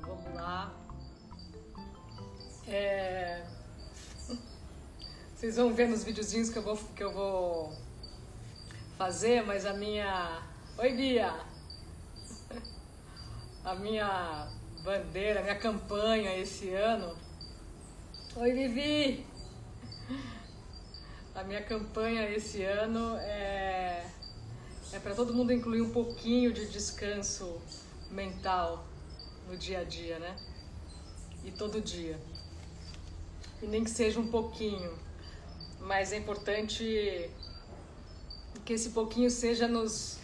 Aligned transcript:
Vamos 0.00 0.34
lá. 0.34 0.72
É... 2.66 3.44
Vocês 5.34 5.56
vão 5.56 5.74
ver 5.74 5.88
nos 5.88 6.04
videozinhos 6.04 6.50
que 6.50 6.58
eu 6.58 6.62
vou, 6.62 6.76
que 6.76 7.02
eu 7.02 7.12
vou 7.12 7.76
fazer, 8.96 9.42
mas 9.44 9.66
a 9.66 9.72
minha. 9.72 10.40
Oi, 10.78 10.92
Bia! 10.92 11.34
A 13.64 13.74
minha 13.76 14.48
bandeira, 14.82 15.38
a 15.38 15.42
minha 15.42 15.54
campanha 15.54 16.36
esse 16.36 16.70
ano. 16.74 17.16
Oi, 18.34 18.52
Vivi! 18.52 19.31
A 21.34 21.42
minha 21.42 21.62
campanha 21.62 22.28
esse 22.28 22.62
ano 22.62 23.16
é, 23.16 24.04
é 24.92 24.98
para 24.98 25.14
todo 25.14 25.32
mundo 25.32 25.50
incluir 25.50 25.80
um 25.80 25.90
pouquinho 25.90 26.52
de 26.52 26.66
descanso 26.68 27.58
mental 28.10 28.84
no 29.48 29.56
dia 29.56 29.80
a 29.80 29.84
dia, 29.84 30.18
né? 30.18 30.36
E 31.42 31.50
todo 31.50 31.80
dia. 31.80 32.20
E 33.62 33.66
nem 33.66 33.82
que 33.82 33.90
seja 33.90 34.20
um 34.20 34.30
pouquinho, 34.30 34.92
mas 35.80 36.12
é 36.12 36.18
importante 36.18 37.30
que 38.66 38.74
esse 38.74 38.90
pouquinho 38.90 39.30
seja 39.30 39.66
nos, 39.66 40.18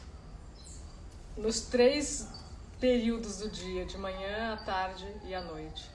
nos 1.38 1.62
três 1.62 2.28
períodos 2.78 3.38
do 3.38 3.48
dia, 3.48 3.86
de 3.86 3.96
manhã, 3.96 4.52
à 4.52 4.56
tarde 4.58 5.10
e 5.24 5.34
à 5.34 5.40
noite. 5.40 5.90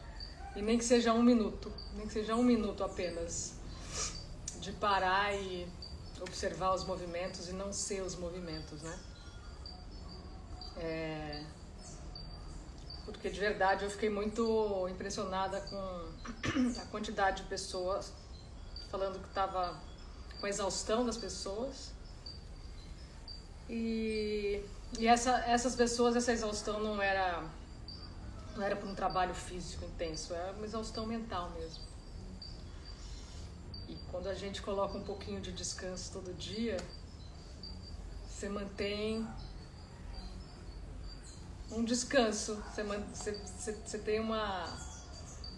E 0.56 0.62
nem 0.64 0.76
que 0.76 0.84
seja 0.84 1.14
um 1.14 1.22
minuto, 1.22 1.72
nem 1.96 2.08
que 2.08 2.14
seja 2.14 2.36
um 2.36 2.44
minuto 2.44 2.84
apenas 2.84 3.62
de 4.64 4.72
parar 4.72 5.36
e 5.36 5.68
observar 6.22 6.74
os 6.74 6.86
movimentos 6.86 7.50
e 7.50 7.54
não 7.54 7.74
ser 7.74 8.02
os 8.02 8.16
movimentos, 8.16 8.82
né? 8.82 9.00
É... 10.78 11.44
Porque 13.04 13.30
de 13.30 13.40
verdade 13.40 13.84
eu 13.84 13.92
fiquei 13.92 14.10
muito 14.10 14.88
impressionada 14.90 15.60
com 15.62 16.80
a 16.82 16.86
quantidade 16.86 17.44
de 17.44 17.50
pessoas 17.50 18.14
falando 18.90 19.20
que 19.20 19.28
estava 19.28 19.78
com 20.40 20.46
a 20.46 20.50
exaustão 20.50 21.06
das 21.06 21.18
pessoas. 21.18 21.92
E, 23.70 24.64
e 24.98 25.08
essa, 25.08 25.32
essas 25.46 25.76
pessoas, 25.76 26.16
essa 26.16 26.32
exaustão 26.32 26.80
não 26.80 27.02
era, 27.02 27.44
não 28.56 28.64
era 28.64 28.76
por 28.78 28.88
um 28.88 28.96
trabalho 28.96 29.34
físico 29.34 29.84
intenso, 29.86 30.34
era 30.34 30.54
uma 30.54 30.66
exaustão 30.66 31.06
mental 31.06 31.50
mesmo. 31.52 31.93
Quando 34.14 34.28
a 34.30 34.36
gente 34.36 34.62
coloca 34.62 34.96
um 34.96 35.04
pouquinho 35.04 35.42
de 35.42 35.52
descanso 35.52 36.14
todo 36.14 36.32
dia, 36.36 36.78
você 38.30 38.48
mantém 38.48 39.28
um 41.72 41.84
descanso, 41.84 42.58
você, 42.58 42.84
você, 42.84 43.72
você 43.74 43.98
tem 43.98 44.20
uma, 44.20 44.66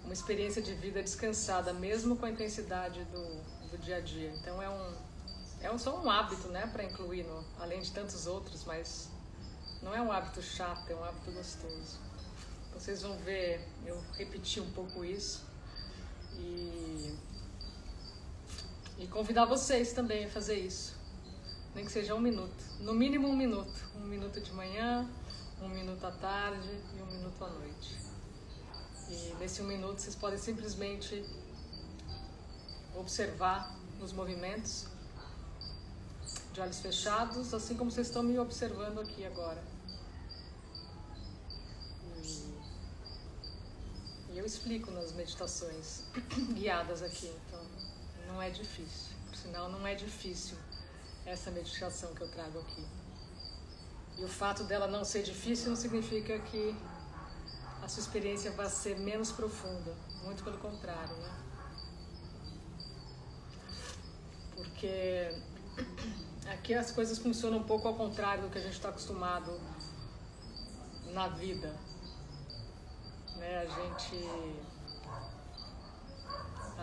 uma 0.06 0.14
experiência 0.14 0.62
de 0.62 0.74
vida 0.74 1.04
descansada, 1.04 1.74
mesmo 1.74 2.16
com 2.16 2.26
a 2.26 2.30
intensidade 2.30 3.04
do, 3.04 3.42
do 3.72 3.78
dia 3.78 3.98
a 3.98 4.00
dia. 4.00 4.34
Então 4.36 4.62
é 4.62 4.70
um, 4.70 4.96
é 5.60 5.78
só 5.78 6.02
um 6.02 6.10
hábito, 6.10 6.48
né, 6.48 6.66
para 6.68 6.86
incluir, 6.86 7.24
no, 7.26 7.44
além 7.60 7.82
de 7.82 7.92
tantos 7.92 8.26
outros, 8.26 8.64
mas 8.64 9.10
não 9.82 9.94
é 9.94 10.02
um 10.02 10.10
hábito 10.14 10.42
chato, 10.42 10.90
é 10.90 10.96
um 10.96 11.04
hábito 11.04 11.30
gostoso. 11.34 12.00
Vocês 12.74 13.02
vão 13.02 13.18
ver, 13.18 13.68
eu 13.86 14.02
repeti 14.14 14.62
um 14.62 14.72
pouco 14.72 15.04
isso 15.04 15.44
e, 16.38 17.35
e 18.98 19.08
convidar 19.08 19.46
vocês 19.46 19.94
também 19.94 20.26
a 20.26 20.30
fazer 20.30 20.56
isso, 20.56 20.96
nem 21.74 21.86
que 21.86 21.92
seja 21.92 22.16
um 22.16 22.20
minuto, 22.20 22.64
no 22.80 22.94
mínimo 22.94 23.28
um 23.28 23.36
minuto, 23.36 23.90
um 23.96 24.06
minuto 24.06 24.40
de 24.40 24.52
manhã, 24.54 25.10
um 25.62 25.70
minuto 25.70 26.06
à 26.06 26.12
tarde 26.12 26.70
e 26.98 27.02
um 27.02 27.06
minuto 27.06 27.44
à 27.44 27.50
noite. 27.50 27.98
E 29.10 29.36
nesse 29.40 29.62
um 29.62 29.66
minuto 29.66 30.00
vocês 30.00 30.16
podem 30.16 30.40
simplesmente 30.40 31.24
observar 32.96 33.76
os 34.02 34.12
movimentos 34.14 34.86
de 36.54 36.62
olhos 36.62 36.80
fechados, 36.80 37.54
assim 37.54 37.76
como 37.76 37.92
vocês 37.92 38.08
estão 38.08 38.24
me 38.24 38.40
observando 38.40 39.00
aqui 39.00 39.26
agora. 39.26 39.62
E 44.30 44.38
eu 44.38 44.46
explico 44.46 44.92
nas 44.92 45.12
meditações 45.14 46.04
guiadas 46.56 47.02
aqui, 47.02 47.32
então 47.48 47.75
não 48.36 48.42
é 48.42 48.50
difícil. 48.50 49.16
Por 49.30 49.38
sinal, 49.38 49.70
não 49.70 49.88
é 49.88 49.96
difícil 49.96 50.58
essa 51.26 51.50
meditação 51.52 52.14
que 52.14 52.22
eu 52.22 52.28
trago 52.28 52.60
aqui. 52.60 52.86
E 54.18 54.24
o 54.26 54.28
fato 54.28 54.66
dela 54.66 54.88
não 54.88 55.06
ser 55.06 55.24
difícil 55.24 55.70
não 55.70 55.76
significa 55.78 56.38
que 56.40 56.76
a 57.82 57.88
sua 57.88 58.02
experiência 58.02 58.52
vai 58.52 58.70
ser 58.70 59.00
menos 59.00 59.32
profunda. 59.32 59.96
Muito 60.24 60.44
pelo 60.44 60.58
contrário, 60.58 61.16
né? 61.16 61.34
Porque 64.56 65.32
aqui 66.48 66.74
as 66.74 66.92
coisas 66.92 67.18
funcionam 67.18 67.60
um 67.60 67.64
pouco 67.64 67.88
ao 67.88 67.96
contrário 67.96 68.44
do 68.44 68.50
que 68.50 68.58
a 68.58 68.62
gente 68.62 68.74
está 68.74 68.90
acostumado 68.90 69.58
na 71.14 71.30
vida. 71.30 71.74
Né? 73.38 73.60
A 73.60 73.66
gente 73.66 74.65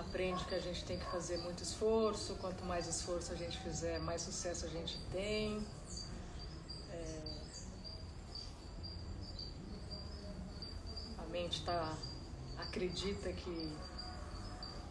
aprende 0.03 0.45
que 0.45 0.55
a 0.55 0.61
gente 0.61 0.85
tem 0.85 0.99
que 0.99 1.07
fazer 1.07 1.39
muito 1.39 1.63
esforço, 1.63 2.37
quanto 2.41 2.65
mais 2.65 2.87
esforço 2.87 3.33
a 3.33 3.37
gente 3.37 3.59
fizer, 3.59 3.99
mais 4.01 4.23
sucesso 4.23 4.67
a 4.67 4.69
gente 4.69 4.99
tem. 5.11 5.67
mente 11.33 11.65
tá, 11.65 11.97
acredita 12.59 13.33
que 13.33 13.73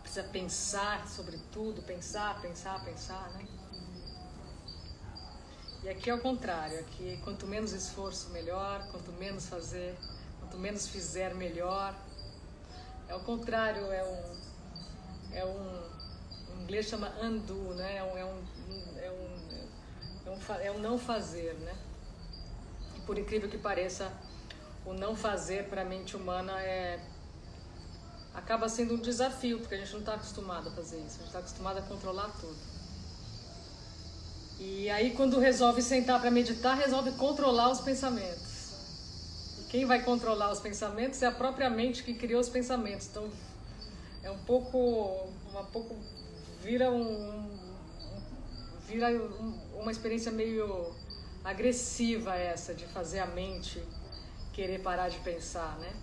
precisa 0.02 0.24
pensar 0.28 1.08
sobre 1.08 1.38
tudo, 1.52 1.82
pensar, 1.84 2.42
pensar, 2.42 2.84
pensar, 2.84 3.30
né? 3.34 3.48
E 5.84 5.90
aqui 5.90 6.10
é 6.10 6.16
o 6.16 6.20
contrário, 6.20 6.80
aqui 6.80 7.20
quanto 7.24 7.46
menos 7.46 7.74
esforço 7.74 8.30
melhor, 8.30 8.88
quanto 8.92 9.12
menos 9.14 9.48
fazer, 9.48 9.96
quanto 10.40 10.58
menos 10.58 10.88
fizer 10.88 11.34
melhor. 11.36 11.96
É 13.08 13.16
o 13.16 13.24
contrário, 13.24 13.92
é 13.92 14.04
um 14.04 14.51
é 15.34 15.46
um 15.46 15.82
em 16.58 16.64
inglês 16.64 16.88
chama 16.88 17.14
undo, 17.22 17.56
né? 17.76 17.98
É 17.98 18.04
um 18.04 18.18
é 18.18 18.26
um, 18.26 18.44
é 18.98 19.10
um, 19.10 20.28
é 20.28 20.32
um, 20.32 20.54
é 20.64 20.72
um 20.72 20.80
não 20.80 20.98
fazer, 20.98 21.54
né? 21.56 21.76
E 22.98 23.00
por 23.02 23.18
incrível 23.18 23.50
que 23.50 23.58
pareça, 23.58 24.12
o 24.86 24.94
não 24.94 25.16
fazer 25.16 25.66
para 25.66 25.82
a 25.82 25.86
mente 25.86 26.16
humana 26.16 26.62
é 26.62 27.00
acaba 28.34 28.70
sendo 28.70 28.96
um 28.96 28.98
desafio, 28.98 29.60
porque 29.60 29.76
a 29.76 29.78
gente 29.78 29.92
não 29.92 30.00
está 30.00 30.14
acostumado 30.14 30.70
a 30.70 30.72
fazer 30.72 30.98
isso, 30.98 31.16
a 31.16 31.20
gente 31.20 31.28
está 31.28 31.40
acostumado 31.40 31.80
a 31.80 31.82
controlar 31.82 32.30
tudo. 32.40 32.56
E 34.60 34.90
aí, 34.90 35.12
quando 35.12 35.40
resolve 35.40 35.82
sentar 35.82 36.22
para 36.22 36.30
meditar, 36.30 36.78
resolve 36.78 37.12
controlar 37.14 37.72
os 37.72 37.82
pensamentos. 37.82 38.72
E 39.60 39.64
quem 39.70 39.86
vai 39.86 40.04
controlar 40.04 40.52
os 40.52 40.60
pensamentos 40.60 41.22
é 41.22 41.26
a 41.26 41.32
própria 41.32 41.70
mente 41.70 42.04
que 42.04 42.14
criou 42.14 42.40
os 42.40 42.48
pensamentos. 42.48 43.08
Então, 43.08 43.28
é 44.24 44.30
um 44.30 44.40
pouco, 44.40 45.30
uma 45.50 45.64
pouco 45.64 45.96
vira 46.62 46.92
um, 46.92 47.50
vira 48.88 49.08
uma 49.74 49.92
experiência 49.92 50.32
meio 50.32 50.94
agressiva 51.44 52.36
essa 52.36 52.74
de 52.74 52.86
fazer 52.88 53.20
a 53.20 53.26
mente 53.26 53.84
querer 54.54 54.80
parar 54.80 55.10
de 55.10 55.18
pensar, 55.20 55.78
né? 55.80 55.94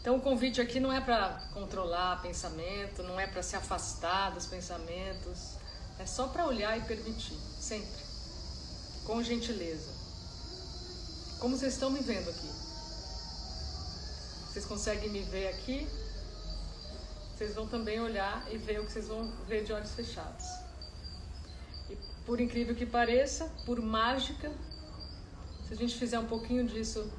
Então 0.00 0.16
o 0.16 0.20
convite 0.20 0.60
aqui 0.60 0.80
não 0.80 0.92
é 0.92 1.00
para 1.00 1.40
controlar 1.52 2.22
pensamento, 2.22 3.02
não 3.02 3.18
é 3.18 3.26
para 3.26 3.42
se 3.42 3.56
afastar 3.56 4.30
dos 4.30 4.46
pensamentos, 4.46 5.56
é 5.98 6.06
só 6.06 6.28
para 6.28 6.46
olhar 6.46 6.78
e 6.78 6.82
permitir, 6.82 7.36
sempre, 7.58 8.02
com 9.04 9.22
gentileza. 9.22 9.92
Como 11.38 11.56
vocês 11.56 11.74
estão 11.74 11.90
me 11.90 12.00
vendo 12.00 12.30
aqui? 12.30 12.50
Vocês 14.46 14.64
conseguem 14.64 15.10
me 15.10 15.22
ver 15.22 15.48
aqui? 15.48 15.86
Vocês 17.40 17.54
vão 17.54 17.66
também 17.66 17.98
olhar 17.98 18.46
e 18.52 18.58
ver 18.58 18.80
o 18.80 18.84
que 18.84 18.92
vocês 18.92 19.08
vão 19.08 19.32
ver 19.48 19.64
de 19.64 19.72
olhos 19.72 19.92
fechados. 19.92 20.44
E 21.88 21.96
por 22.26 22.38
incrível 22.38 22.74
que 22.74 22.84
pareça, 22.84 23.50
por 23.64 23.80
mágica, 23.80 24.52
se 25.66 25.72
a 25.72 25.76
gente 25.78 25.96
fizer 25.96 26.18
um 26.18 26.26
pouquinho 26.26 26.66
disso 26.66 27.10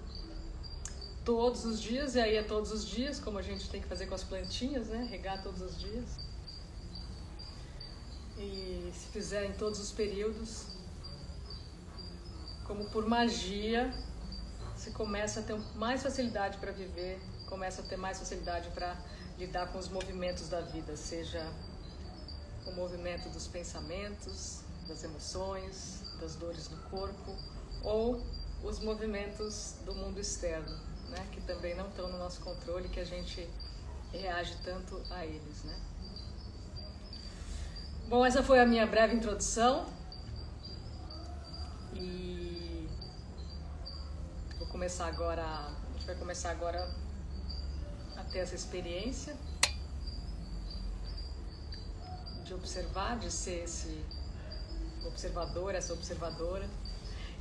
todos 1.25 1.65
os 1.65 1.81
dias, 1.81 2.13
e 2.13 2.19
aí 2.19 2.35
é 2.35 2.43
todos 2.43 2.71
os 2.71 2.87
dias, 2.87 3.19
como 3.19 3.39
a 3.39 3.41
gente 3.41 3.67
tem 3.67 3.81
que 3.81 3.87
fazer 3.87 4.05
com 4.05 4.13
as 4.13 4.23
plantinhas, 4.23 4.89
né? 4.89 5.07
Regar 5.09 5.41
todos 5.41 5.59
os 5.59 5.79
dias. 5.79 6.05
E 8.37 8.91
se 8.93 9.07
fizer 9.07 9.45
em 9.45 9.53
todos 9.53 9.79
os 9.79 9.91
períodos, 9.91 10.67
como 12.67 12.87
por 12.91 13.07
magia, 13.07 13.91
você 14.75 14.91
começa 14.91 15.39
a 15.39 15.43
ter 15.43 15.57
mais 15.73 16.03
facilidade 16.03 16.59
para 16.59 16.71
viver, 16.71 17.19
começa 17.49 17.81
a 17.81 17.85
ter 17.85 17.97
mais 17.97 18.19
facilidade 18.19 18.69
para 18.69 18.95
lidar 19.41 19.71
com 19.71 19.79
os 19.79 19.89
movimentos 19.89 20.47
da 20.49 20.61
vida, 20.61 20.95
seja 20.95 21.43
o 22.67 22.71
movimento 22.73 23.27
dos 23.29 23.47
pensamentos, 23.47 24.61
das 24.87 25.03
emoções, 25.03 26.03
das 26.19 26.35
dores 26.35 26.67
do 26.67 26.77
corpo 26.91 27.35
ou 27.81 28.23
os 28.63 28.79
movimentos 28.79 29.77
do 29.83 29.95
mundo 29.95 30.19
externo, 30.19 30.77
né, 31.09 31.27
que 31.31 31.41
também 31.41 31.75
não 31.75 31.87
estão 31.87 32.07
no 32.07 32.19
nosso 32.19 32.39
controle, 32.41 32.87
que 32.89 32.99
a 32.99 33.03
gente 33.03 33.49
reage 34.13 34.55
tanto 34.63 35.01
a 35.09 35.25
eles, 35.25 35.63
né? 35.63 35.75
Bom, 38.07 38.23
essa 38.23 38.43
foi 38.43 38.59
a 38.59 38.65
minha 38.65 38.85
breve 38.85 39.15
introdução 39.15 39.87
e 41.95 42.87
vou 44.59 44.67
começar 44.67 45.07
agora, 45.07 45.43
a 45.43 45.93
gente 45.93 46.05
vai 46.05 46.15
começar 46.15 46.51
agora 46.51 46.87
a 48.21 48.31
ter 48.31 48.39
essa 48.39 48.55
experiência 48.55 49.35
de 52.45 52.53
observar, 52.53 53.17
de 53.17 53.31
ser 53.31 53.63
esse 53.63 54.03
observador, 55.05 55.73
essa 55.75 55.93
observadora. 55.93 56.67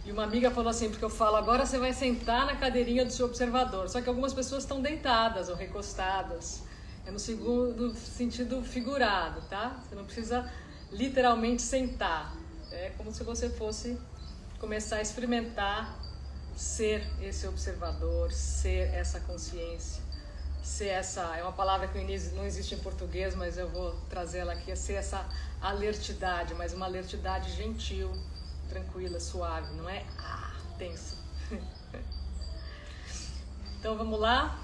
E 0.05 0.11
uma 0.11 0.25
amiga 0.25 0.51
falou 0.51 0.71
assim, 0.71 0.89
porque 0.89 1.05
eu 1.05 1.11
falo, 1.11 1.37
agora 1.37 1.67
você 1.67 1.79
vai 1.79 1.93
sentar 1.93 2.47
na 2.47 2.57
cadeirinha 2.57 3.05
do 3.05 3.13
seu 3.13 3.27
observador. 3.27 3.89
Só 3.89 4.01
que 4.01 4.09
algumas 4.09 4.33
pessoas 4.33 4.63
estão 4.63 4.81
deitadas 4.81 5.49
ou 5.49 5.55
recostadas. 5.55 6.63
É 7.07 7.11
no 7.11 7.19
segundo 7.19 7.95
sentido 7.95 8.63
figurado, 8.63 9.43
tá? 9.49 9.79
Você 9.83 9.95
não 9.95 10.05
precisa 10.05 10.51
literalmente 10.91 11.61
sentar. 11.61 12.35
É 12.71 12.91
como 12.97 13.13
se 13.13 13.23
você 13.23 13.51
fosse 13.51 13.99
começar 14.59 14.97
a 14.97 15.03
experimentar 15.03 15.99
ser 16.57 17.07
esse 17.23 17.47
observador, 17.47 18.31
ser 18.33 18.93
essa 18.95 19.19
consciência, 19.21 20.03
ser 20.63 20.89
essa. 20.89 21.37
É 21.37 21.43
uma 21.43 21.53
palavra 21.53 21.89
que 21.89 21.99
não 22.35 22.45
existe 22.45 22.75
em 22.75 22.79
português, 22.79 23.35
mas 23.35 23.59
eu 23.59 23.69
vou 23.69 23.93
trazer 24.09 24.39
ela 24.39 24.53
aqui: 24.53 24.71
é 24.71 24.77
ser 24.77 24.95
essa 24.95 25.27
alertidade, 25.61 26.55
mas 26.55 26.73
uma 26.73 26.87
alertidade 26.87 27.53
gentil 27.53 28.11
tranquila, 28.69 29.19
suave, 29.19 29.75
não 29.75 29.89
é 29.89 30.05
ah, 30.19 30.55
tensa. 30.79 31.17
então 33.79 33.97
vamos 33.97 34.19
lá. 34.19 34.59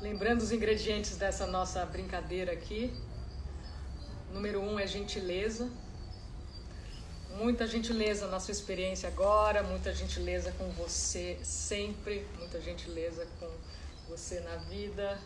Lembrando 0.00 0.42
os 0.42 0.52
ingredientes 0.52 1.16
dessa 1.16 1.46
nossa 1.46 1.84
brincadeira 1.86 2.52
aqui. 2.52 2.92
Número 4.32 4.60
um 4.60 4.78
é 4.78 4.86
gentileza. 4.86 5.70
Muita 7.30 7.66
gentileza 7.66 8.26
na 8.28 8.40
sua 8.40 8.52
experiência 8.52 9.08
agora, 9.08 9.62
muita 9.62 9.92
gentileza 9.94 10.52
com 10.52 10.70
você 10.70 11.38
sempre, 11.42 12.26
muita 12.38 12.60
gentileza 12.62 13.26
com 13.38 13.48
você 14.08 14.40
na 14.40 14.56
vida. 14.56 15.18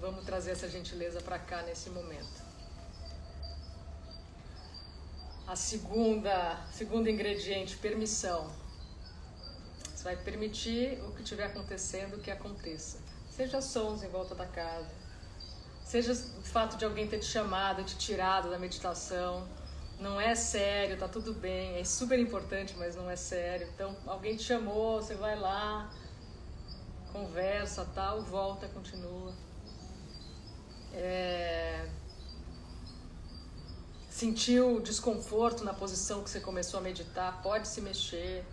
Vamos 0.00 0.24
trazer 0.24 0.52
essa 0.52 0.68
gentileza 0.68 1.20
para 1.20 1.38
cá 1.38 1.62
nesse 1.62 1.90
momento. 1.90 2.42
A 5.46 5.56
segunda, 5.56 6.64
segundo 6.72 7.08
ingrediente, 7.08 7.76
permissão. 7.76 8.50
Você 9.94 10.04
vai 10.04 10.16
permitir 10.16 11.00
o 11.04 11.12
que 11.12 11.22
estiver 11.22 11.44
acontecendo 11.44 12.18
que 12.18 12.30
aconteça. 12.30 12.98
Seja 13.30 13.60
sons 13.60 14.02
em 14.02 14.08
volta 14.08 14.34
da 14.34 14.46
casa, 14.46 14.90
seja 15.84 16.12
o 16.12 16.42
fato 16.42 16.76
de 16.76 16.84
alguém 16.84 17.06
ter 17.06 17.18
te 17.18 17.26
chamado, 17.26 17.84
te 17.84 17.96
tirado 17.96 18.50
da 18.50 18.58
meditação. 18.58 19.46
Não 19.98 20.20
é 20.20 20.34
sério, 20.34 20.98
tá 20.98 21.06
tudo 21.06 21.32
bem, 21.32 21.78
é 21.78 21.84
super 21.84 22.18
importante, 22.18 22.74
mas 22.76 22.96
não 22.96 23.08
é 23.08 23.14
sério. 23.14 23.68
Então, 23.74 23.96
alguém 24.06 24.36
te 24.36 24.42
chamou, 24.42 25.00
você 25.00 25.14
vai 25.14 25.38
lá, 25.38 25.88
conversa, 27.12 27.86
tal, 27.94 28.22
volta, 28.22 28.68
continua. 28.68 29.32
É 30.92 31.88
sentiu 34.22 34.78
desconforto 34.80 35.64
na 35.64 35.74
posição 35.74 36.22
que 36.22 36.30
você 36.30 36.38
começou 36.38 36.78
a 36.78 36.82
meditar, 36.82 37.42
pode 37.42 37.66
se 37.66 37.80
mexer. 37.80 38.44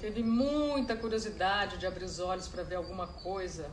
Teve 0.00 0.20
muita 0.20 0.96
curiosidade 0.96 1.78
de 1.78 1.86
abrir 1.86 2.04
os 2.04 2.18
olhos 2.18 2.48
para 2.48 2.64
ver 2.64 2.74
alguma 2.74 3.06
coisa. 3.06 3.70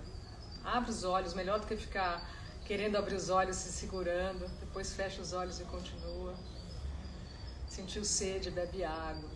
Abre 0.63 0.91
os 0.91 1.03
olhos, 1.03 1.33
melhor 1.33 1.59
do 1.59 1.65
que 1.65 1.75
ficar 1.75 2.29
querendo 2.65 2.97
abrir 2.97 3.15
os 3.15 3.31
olhos 3.31 3.55
se 3.55 3.71
segurando. 3.71 4.47
Depois 4.59 4.93
fecha 4.93 5.19
os 5.23 5.33
olhos 5.33 5.59
e 5.59 5.63
continua. 5.63 6.35
Sentiu 7.67 8.05
sede, 8.05 8.51
bebe 8.51 8.83
água. 8.83 9.29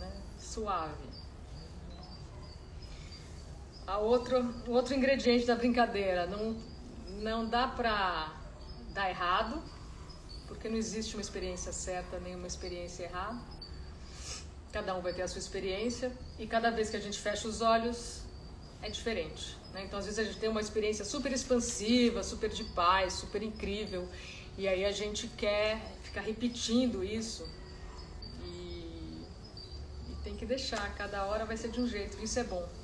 Né? 0.00 0.10
Suave. 0.40 1.17
A 3.88 3.96
outro, 3.96 4.54
outro 4.66 4.94
ingrediente 4.94 5.46
da 5.46 5.56
brincadeira, 5.56 6.26
não, 6.26 6.54
não 7.22 7.48
dá 7.48 7.66
para 7.66 8.34
dar 8.92 9.08
errado, 9.08 9.62
porque 10.46 10.68
não 10.68 10.76
existe 10.76 11.14
uma 11.14 11.22
experiência 11.22 11.72
certa 11.72 12.20
nem 12.20 12.36
uma 12.36 12.46
experiência 12.46 13.04
errada. 13.04 13.40
Cada 14.70 14.94
um 14.94 15.00
vai 15.00 15.14
ter 15.14 15.22
a 15.22 15.28
sua 15.28 15.38
experiência 15.38 16.12
e 16.38 16.46
cada 16.46 16.70
vez 16.70 16.90
que 16.90 16.98
a 16.98 17.00
gente 17.00 17.18
fecha 17.18 17.48
os 17.48 17.62
olhos 17.62 18.24
é 18.82 18.90
diferente. 18.90 19.56
Né? 19.72 19.84
Então, 19.86 19.98
às 19.98 20.04
vezes, 20.04 20.18
a 20.18 20.24
gente 20.24 20.38
tem 20.38 20.50
uma 20.50 20.60
experiência 20.60 21.02
super 21.02 21.32
expansiva, 21.32 22.22
super 22.22 22.50
de 22.50 22.64
paz, 22.64 23.14
super 23.14 23.42
incrível, 23.42 24.06
e 24.58 24.68
aí 24.68 24.84
a 24.84 24.92
gente 24.92 25.28
quer 25.28 25.80
ficar 26.02 26.20
repetindo 26.20 27.02
isso 27.02 27.48
e, 28.44 29.24
e 30.10 30.16
tem 30.22 30.36
que 30.36 30.44
deixar. 30.44 30.94
Cada 30.94 31.24
hora 31.24 31.46
vai 31.46 31.56
ser 31.56 31.70
de 31.70 31.80
um 31.80 31.86
jeito, 31.88 32.22
isso 32.22 32.38
é 32.38 32.44
bom. 32.44 32.77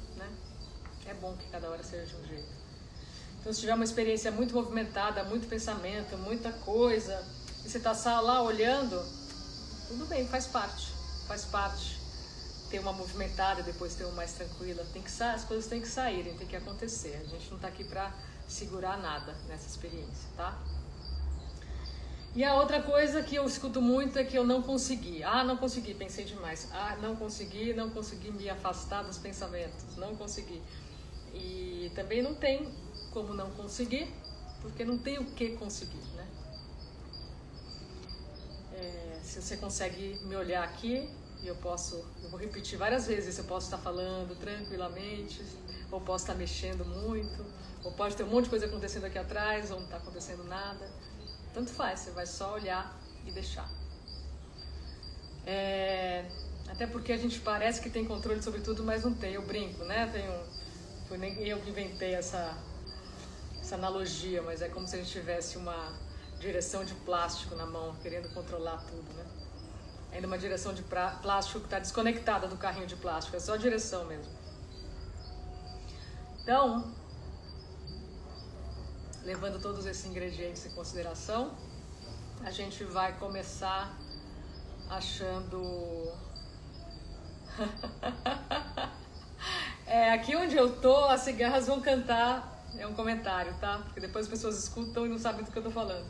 É 1.07 1.15
bom 1.15 1.37
que 1.37 1.49
cada 1.51 1.69
hora 1.69 1.83
seja 1.83 2.07
de 2.07 2.17
um 2.17 2.25
jeito. 2.27 2.49
Então, 3.41 3.53
se 3.53 3.61
tiver 3.61 3.75
uma 3.75 3.85
experiência 3.85 4.31
muito 4.31 4.55
movimentada, 4.55 5.23
muito 5.25 5.47
pensamento, 5.47 6.17
muita 6.17 6.51
coisa, 6.51 7.23
e 7.65 7.69
você 7.69 7.79
está 7.79 8.21
lá 8.21 8.43
olhando, 8.43 8.99
tudo 9.89 10.07
bem, 10.07 10.27
faz 10.27 10.47
parte, 10.47 10.93
faz 11.27 11.45
parte. 11.45 12.01
Ter 12.71 12.79
uma 12.79 12.93
movimentada 12.93 13.63
depois 13.63 13.95
ter 13.95 14.05
uma 14.05 14.15
mais 14.15 14.33
tranquila, 14.33 14.85
tem 14.93 15.03
que 15.03 15.23
as 15.23 15.45
coisas 15.45 15.67
têm 15.67 15.81
que 15.81 15.89
saírem, 15.89 16.35
tem 16.37 16.47
que 16.47 16.57
acontecer. 16.57 17.21
A 17.23 17.29
gente 17.29 17.49
não 17.51 17.57
está 17.57 17.69
aqui 17.69 17.85
para 17.85 18.11
segurar 18.49 18.97
nada 18.99 19.35
nessa 19.47 19.69
experiência, 19.69 20.29
tá? 20.37 20.59
E 22.35 22.43
a 22.43 22.57
outra 22.57 22.83
coisa 22.83 23.23
que 23.23 23.37
eu 23.37 23.47
escuto 23.47 23.81
muito 23.81 24.19
é 24.19 24.25
que 24.25 24.37
eu 24.37 24.45
não 24.45 24.61
consegui. 24.61 25.23
Ah, 25.23 25.45
não 25.45 25.57
consegui, 25.57 25.95
pensei 25.95 26.25
demais. 26.25 26.69
Ah, 26.73 26.97
não 27.01 27.15
consegui, 27.15 27.73
não 27.75 27.91
consegui 27.91 28.33
me 28.33 28.51
afastar 28.51 29.05
dos 29.05 29.19
pensamentos. 29.19 29.97
Não 29.97 30.17
consegui. 30.17 30.61
E 31.35 31.91
também 31.95 32.23
não 32.23 32.35
tem 32.35 32.73
como 33.11 33.35
não 33.35 33.51
conseguir, 33.51 34.09
porque 34.63 34.85
não 34.85 34.97
tem 34.97 35.19
o 35.19 35.25
que 35.27 35.57
conseguir, 35.57 36.03
né? 36.17 36.27
É, 38.73 39.21
se 39.23 39.43
você 39.43 39.57
consegue 39.57 40.19
me 40.25 40.37
olhar 40.37 40.65
aqui, 40.65 41.09
e 41.43 41.47
eu 41.47 41.57
posso, 41.57 42.03
eu 42.23 42.31
vou 42.31 42.41
repetir 42.41 42.79
várias 42.79 43.07
vezes, 43.07 43.37
eu 43.37 43.45
posso 43.45 43.67
estar 43.67 43.79
falando 43.79 44.35
tranquilamente, 44.39 45.45
ou 45.91 46.01
posso 46.01 46.25
estar 46.25 46.35
mexendo 46.35 46.85
muito, 46.85 47.45
ou 47.85 47.93
pode 47.93 48.17
ter 48.17 48.23
um 48.23 48.29
monte 48.29 48.45
de 48.45 48.51
coisa 48.51 48.67
acontecendo 48.67 49.05
aqui 49.05 49.19
atrás, 49.19 49.71
ou 49.71 49.77
não 49.77 49.85
está 49.85 49.99
acontecendo 49.99 50.45
nada. 50.45 50.91
Tanto 51.53 51.71
faz, 51.71 52.01
você 52.01 52.11
vai 52.13 52.27
só 52.27 52.55
olhar 52.55 52.99
e 53.27 53.31
deixar. 53.31 53.71
É, 55.47 56.25
até 56.69 56.87
porque 56.87 57.13
a 57.13 57.17
gente 57.17 57.39
parece 57.41 57.81
que 57.81 57.91
tem 57.91 58.05
controle 58.05 58.43
sobre 58.43 58.61
tudo, 58.61 58.83
mas 58.83 59.05
não 59.05 59.13
tem. 59.13 59.35
Eu 59.35 59.43
brinco, 59.43 59.85
né? 59.85 60.09
Tem 60.13 60.29
um, 60.29 60.43
foi 61.09 61.19
nem 61.19 61.47
eu 61.47 61.61
que 61.61 61.71
inventei 61.71 62.15
essa, 62.15 62.57
essa 63.61 63.75
analogia, 63.75 64.43
mas 64.43 64.63
é 64.63 64.69
como 64.69 64.87
se 64.87 64.97
a 64.97 64.99
gente 64.99 65.11
tivesse 65.11 65.59
uma 65.59 65.93
direção 66.39 66.85
de 66.85 66.95
plástico 66.95 67.55
na 67.55 67.67
mão, 67.67 67.95
querendo 67.97 68.33
controlar 68.33 68.79
tudo, 68.79 69.13
né? 69.15 69.25
Ainda 70.13 70.27
uma 70.27 70.39
direção 70.39 70.73
de 70.73 70.83
plástico 70.83 71.61
que 71.61 71.67
está 71.67 71.79
desconectada 71.79 72.47
do 72.47 72.57
carrinho 72.57 72.87
de 72.87 72.97
plástico, 72.97 73.37
é 73.37 73.41
só 73.41 73.55
a 73.55 73.57
direção 73.57 74.05
mesmo. 74.05 74.33
Então, 76.43 76.95
levando 79.23 79.61
todos 79.61 79.87
esses 79.87 80.05
ingredientes 80.05 80.65
em 80.67 80.71
consideração, 80.71 81.57
a 82.43 82.51
gente 82.51 82.85
vai 82.85 83.19
começar 83.19 83.99
achando. 84.89 86.13
é, 89.87 90.13
aqui 90.13 90.35
onde 90.35 90.57
eu 90.57 90.81
tô, 90.81 91.07
as 91.07 91.21
cigarras 91.21 91.67
vão 91.67 91.81
cantar. 91.81 92.53
É 92.79 92.87
um 92.87 92.95
comentário, 92.95 93.55
tá? 93.61 93.79
Porque 93.85 94.01
depois 94.01 94.27
as 94.27 94.31
pessoas 94.31 94.59
escutam 94.59 95.07
e 95.07 95.09
não 95.09 95.19
sabem 95.19 95.45
do 95.45 95.51
que 95.51 95.59
eu 95.59 95.63
tô 95.63 95.71
falando. 95.71 96.07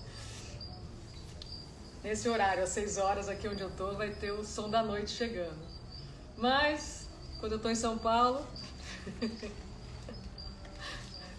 Nesse 2.02 2.28
horário, 2.28 2.62
às 2.62 2.71
6 2.71 2.99
horas, 2.99 3.28
aqui 3.28 3.49
onde 3.49 3.62
eu 3.62 3.71
tô, 3.71 3.93
vai 3.95 4.11
ter 4.11 4.31
o 4.31 4.45
som 4.45 4.71
da 4.71 4.83
noite 4.83 5.11
chegando. 5.11 5.59
Mas, 6.37 7.09
quando 7.40 7.52
eu 7.52 7.59
tô 7.59 7.69
em 7.69 7.75
São 7.75 7.99
Paulo, 7.99 8.47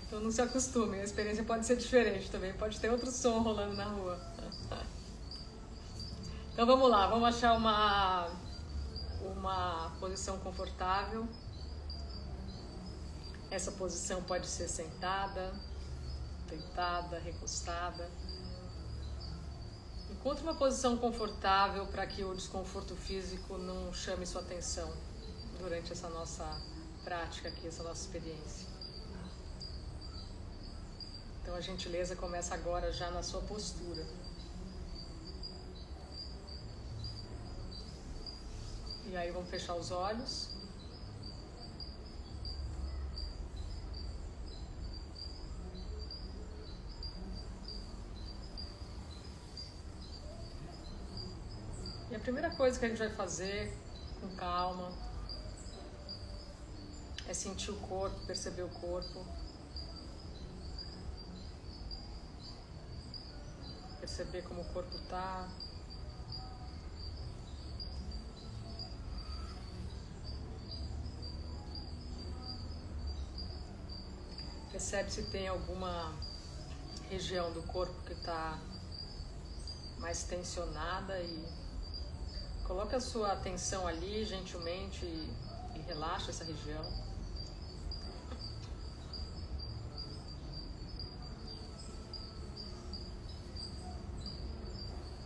então 0.07 0.19
não 0.19 0.31
se 0.31 0.41
acostumem, 0.41 1.01
a 1.01 1.03
experiência 1.03 1.43
pode 1.43 1.65
ser 1.65 1.75
diferente 1.75 2.29
também, 2.29 2.53
pode 2.53 2.79
ter 2.79 2.89
outro 2.89 3.11
som 3.11 3.39
rolando 3.39 3.75
na 3.75 3.85
rua. 3.85 4.19
Então 6.55 6.65
vamos 6.65 6.89
lá, 6.89 7.07
vamos 7.07 7.27
achar 7.27 7.53
uma, 7.53 8.29
uma 9.21 9.91
posição 9.99 10.39
confortável. 10.39 11.27
Essa 13.51 13.71
posição 13.71 14.21
pode 14.23 14.47
ser 14.47 14.67
sentada, 14.67 15.53
deitada, 16.47 17.19
recostada. 17.19 18.09
Encontre 20.09 20.43
uma 20.43 20.55
posição 20.55 20.97
confortável 20.97 21.85
para 21.87 22.05
que 22.07 22.23
o 22.23 22.35
desconforto 22.35 22.95
físico 22.95 23.57
não 23.57 23.93
chame 23.93 24.25
sua 24.25 24.41
atenção 24.41 24.91
durante 25.59 25.91
essa 25.91 26.09
nossa 26.09 26.45
prática 27.03 27.49
aqui, 27.49 27.67
essa 27.67 27.83
nossa 27.83 28.01
experiência. 28.01 28.67
Então 31.41 31.55
a 31.55 31.61
gentileza 31.61 32.15
começa 32.15 32.55
agora 32.55 32.91
já 32.91 33.11
na 33.11 33.21
sua 33.21 33.41
postura. 33.41 34.03
E 39.05 39.15
aí 39.15 39.29
vamos 39.31 39.49
fechar 39.49 39.75
os 39.75 39.91
olhos. 39.91 40.54
E 52.15 52.17
a 52.17 52.21
primeira 52.21 52.49
coisa 52.49 52.79
que 52.79 52.85
a 52.85 52.87
gente 52.87 52.97
vai 52.97 53.09
fazer 53.09 53.77
com 54.21 54.33
calma 54.37 54.89
é 57.27 57.33
sentir 57.33 57.71
o 57.71 57.75
corpo, 57.75 58.17
perceber 58.25 58.61
o 58.61 58.69
corpo. 58.69 59.25
Perceber 63.99 64.43
como 64.43 64.61
o 64.61 64.65
corpo 64.71 64.95
está. 64.95 65.49
Percebe 74.71 75.11
se 75.11 75.23
tem 75.31 75.49
alguma 75.49 76.13
região 77.09 77.51
do 77.51 77.61
corpo 77.63 77.93
que 78.05 78.13
está 78.13 78.57
mais 79.97 80.23
tensionada 80.23 81.19
e 81.19 81.64
coloque 82.65 82.95
a 82.95 82.99
sua 82.99 83.31
atenção 83.31 83.87
ali 83.87 84.25
gentilmente 84.25 85.05
e, 85.05 85.31
e 85.75 85.81
relaxa 85.87 86.31
essa 86.31 86.43
região. 86.43 86.83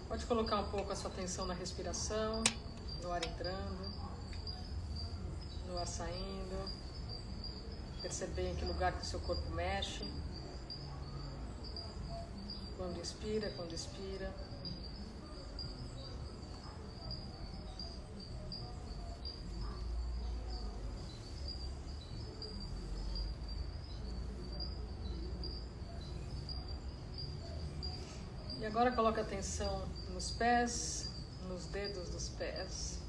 Pode 0.08 0.25
colocar 0.25 0.58
um 0.58 0.69
pouco 0.69 0.91
a 0.91 0.96
sua 0.96 1.10
atenção 1.10 1.46
na 1.46 1.53
respiração, 1.53 2.43
no 3.01 3.12
ar 3.12 3.24
entrando, 3.25 3.93
no 5.67 5.77
ar 5.77 5.88
saindo. 5.88 6.89
Perceber 8.01 8.50
em 8.50 8.55
que 8.55 8.65
lugar 8.65 8.93
que 8.93 9.01
o 9.01 9.05
seu 9.05 9.19
corpo 9.19 9.50
mexe. 9.51 10.03
Quando 12.75 13.00
inspira, 13.00 13.51
quando 13.55 13.74
expira. 13.74 14.34
E 28.60 28.66
agora 28.66 28.92
coloca 28.92 29.22
atenção 29.22 29.88
nos 30.13 30.32
pés, 30.32 31.10
nos 31.48 31.68
dedos 31.68 32.10
dos 32.10 32.28
pés. 32.28 33.00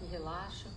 E 0.00 0.06
relaxa. 0.06 0.70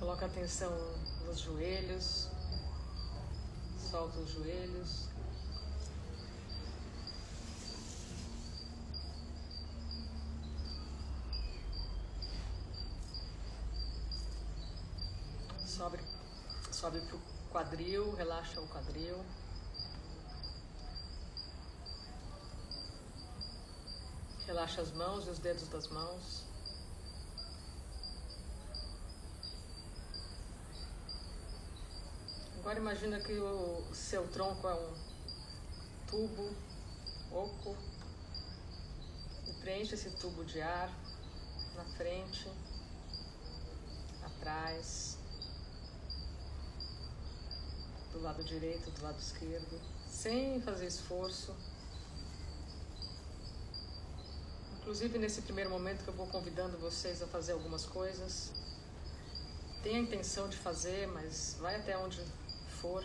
Coloca 0.00 0.26
atenção 0.26 0.72
nos 1.24 1.38
joelhos, 1.38 2.28
solta 3.90 4.18
os 4.18 4.30
joelhos. 4.30 5.05
Relaxa 18.16 18.60
o 18.60 18.68
quadril. 18.68 19.22
Relaxa 24.46 24.80
as 24.80 24.92
mãos 24.92 25.26
e 25.26 25.30
os 25.30 25.38
dedos 25.38 25.68
das 25.68 25.88
mãos. 25.88 26.44
Agora 32.58 32.78
imagina 32.78 33.20
que 33.20 33.32
o 33.32 33.94
seu 33.94 34.26
tronco 34.28 34.66
é 34.66 34.74
um 34.74 34.94
tubo 36.08 36.54
oco 37.30 37.76
e 39.46 39.52
preenche 39.60 39.94
esse 39.94 40.10
tubo 40.12 40.44
de 40.44 40.60
ar 40.60 40.90
na 41.76 41.84
frente, 41.96 42.50
atrás, 44.24 45.15
do 48.16 48.22
lado 48.22 48.42
direito, 48.42 48.90
do 48.90 49.02
lado 49.02 49.18
esquerdo, 49.18 49.78
sem 50.08 50.60
fazer 50.62 50.86
esforço. 50.86 51.54
Inclusive 54.80 55.18
nesse 55.18 55.42
primeiro 55.42 55.68
momento 55.68 56.02
que 56.02 56.08
eu 56.08 56.14
vou 56.14 56.26
convidando 56.26 56.78
vocês 56.78 57.20
a 57.22 57.26
fazer 57.26 57.52
algumas 57.52 57.84
coisas, 57.84 58.52
tenha 59.82 59.98
a 59.98 60.02
intenção 60.02 60.48
de 60.48 60.56
fazer, 60.56 61.06
mas 61.08 61.56
vai 61.60 61.76
até 61.76 61.96
onde 61.98 62.22
for. 62.80 63.04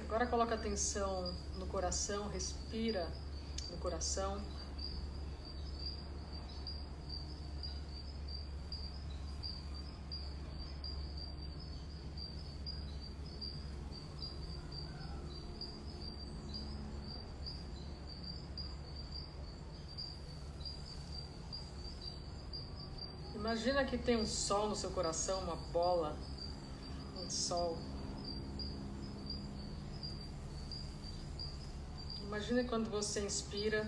Agora 0.00 0.26
coloca 0.26 0.54
atenção 0.54 1.34
no 1.56 1.66
coração, 1.66 2.28
respira 2.28 3.06
no 3.70 3.76
coração. 3.78 4.42
Imagina 23.62 23.84
que 23.84 23.98
tem 23.98 24.16
um 24.16 24.24
sol 24.26 24.70
no 24.70 24.74
seu 24.74 24.90
coração, 24.90 25.38
uma 25.40 25.56
bola, 25.70 26.16
um 27.18 27.28
sol. 27.28 27.76
Imagina 32.22 32.64
quando 32.64 32.88
você 32.88 33.20
inspira, 33.20 33.86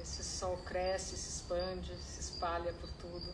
esse 0.00 0.24
sol 0.24 0.56
cresce, 0.64 1.18
se 1.18 1.28
expande, 1.28 1.94
se 2.02 2.20
espalha 2.20 2.72
por 2.72 2.90
tudo. 2.92 3.30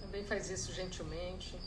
Também 0.00 0.24
faz 0.24 0.48
isso 0.48 0.72
gentilmente. 0.72 1.58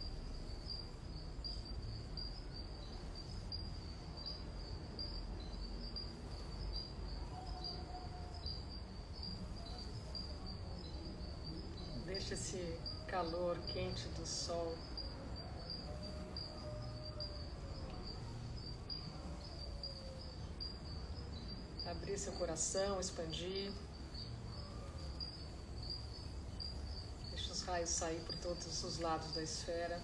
Deixa 12.27 12.33
esse 12.33 12.79
calor 13.17 13.57
quente 13.73 14.07
do 14.09 14.27
sol 14.27 14.77
abrir 21.87 22.15
seu 22.19 22.31
coração, 22.33 22.99
expandir. 22.99 23.71
Deixa 27.31 27.51
os 27.53 27.61
raios 27.63 27.89
sair 27.89 28.21
por 28.21 28.37
todos 28.37 28.83
os 28.83 28.99
lados 28.99 29.33
da 29.33 29.41
esfera, 29.41 29.99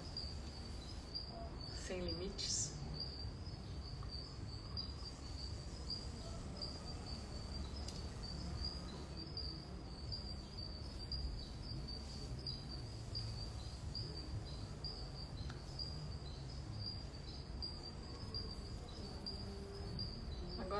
sem 1.86 2.00
limites. 2.00 2.73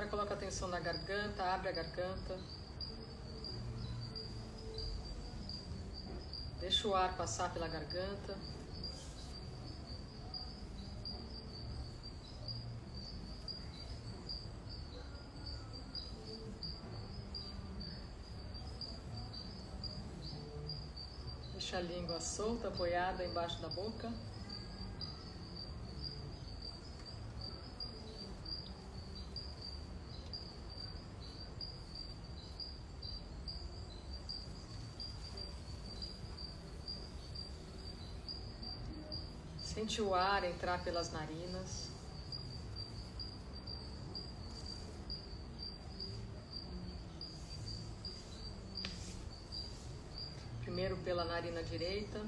Coloca 0.08 0.34
atenção 0.34 0.68
na 0.68 0.80
garganta, 0.80 1.44
abre 1.44 1.70
a 1.70 1.72
garganta. 1.72 2.40
Deixa 6.60 6.88
o 6.88 6.96
ar 6.96 7.16
passar 7.18 7.54
pela 7.54 7.68
garganta. 7.68 8.38
Deixa 21.52 21.78
a 21.78 21.82
língua 21.82 22.22
solta, 22.22 22.68
apoiada 22.68 23.26
embaixo 23.26 23.62
da 23.62 23.70
boca. 23.70 24.12
Sente 39.94 40.02
o 40.02 40.16
ar 40.16 40.44
entrar 40.44 40.84
pelas 40.84 41.12
narinas. 41.12 41.88
Primeiro 50.64 50.98
pela 51.04 51.24
narina 51.26 51.62
direita, 51.62 52.26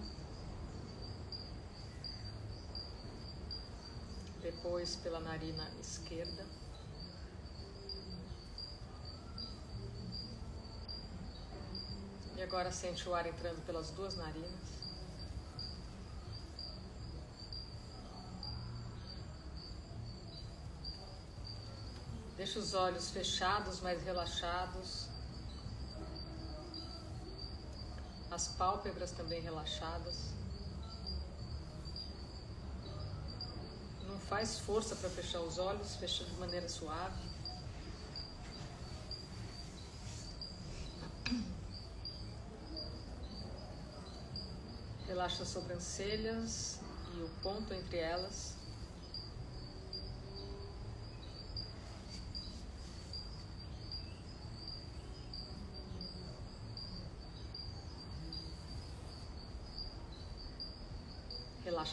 depois 4.43 4.95
pela 4.97 5.19
narina 5.19 5.67
esquerda. 5.81 6.45
E 12.37 12.43
agora 12.43 12.71
sente 12.71 13.09
o 13.09 13.15
ar 13.15 13.25
entrando 13.25 13.65
pelas 13.65 13.89
duas 13.89 14.15
narinas. 14.17 14.84
Deixa 22.55 22.67
os 22.67 22.73
olhos 22.73 23.09
fechados, 23.09 23.81
mas 23.81 24.01
relaxados. 24.01 25.07
As 28.31 28.47
pálpebras 28.47 29.11
também 29.11 29.41
relaxadas. 29.41 30.15
Não 34.07 34.17
faz 34.21 34.59
força 34.59 34.95
para 34.95 35.09
fechar 35.09 35.41
os 35.41 35.57
olhos, 35.57 35.97
fecha 35.97 36.23
de 36.23 36.31
maneira 36.35 36.69
suave. 36.69 37.21
Relaxa 45.07 45.43
as 45.43 45.49
sobrancelhas 45.49 46.79
e 47.17 47.21
o 47.21 47.29
ponto 47.43 47.73
entre 47.73 47.97
elas. 47.97 48.54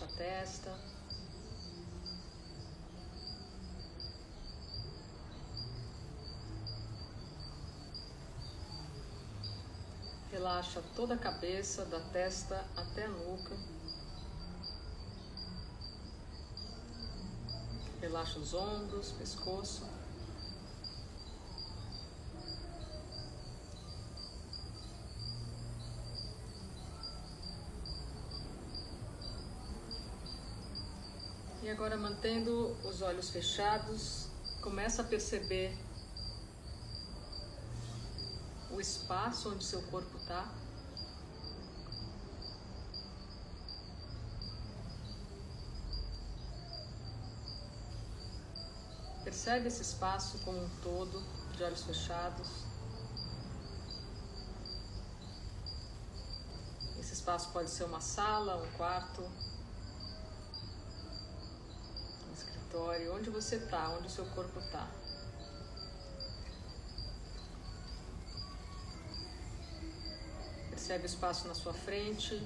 A 0.02 0.06
testa. 0.16 0.72
Relaxa 10.30 10.82
toda 10.96 11.14
a 11.14 11.18
cabeça, 11.18 11.84
da 11.84 12.00
testa 12.00 12.64
até 12.76 13.04
a 13.04 13.08
nuca. 13.08 13.56
Relaxa 18.00 18.38
os 18.38 18.54
ombros, 18.54 19.12
pescoço. 19.12 20.01
Agora, 31.72 31.96
mantendo 31.96 32.76
os 32.84 33.00
olhos 33.00 33.30
fechados, 33.30 34.28
começa 34.60 35.00
a 35.00 35.04
perceber 35.06 35.74
o 38.70 38.78
espaço 38.78 39.50
onde 39.50 39.64
seu 39.64 39.80
corpo 39.84 40.18
está. 40.18 40.46
Percebe 49.24 49.68
esse 49.68 49.80
espaço 49.80 50.38
como 50.44 50.62
um 50.62 50.68
todo, 50.82 51.22
de 51.56 51.64
olhos 51.64 51.84
fechados. 51.84 52.48
Esse 57.00 57.14
espaço 57.14 57.50
pode 57.50 57.70
ser 57.70 57.84
uma 57.84 58.00
sala, 58.00 58.62
um 58.62 58.76
quarto, 58.76 59.22
onde 62.78 63.30
você 63.30 63.56
está, 63.56 63.90
onde 63.90 64.06
o 64.06 64.10
seu 64.10 64.24
corpo 64.26 64.58
está. 64.58 64.88
Percebe 70.70 71.04
o 71.04 71.06
espaço 71.06 71.46
na 71.46 71.54
sua 71.54 71.72
frente, 71.72 72.36